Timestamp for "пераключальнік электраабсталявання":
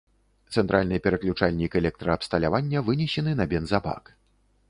1.07-2.83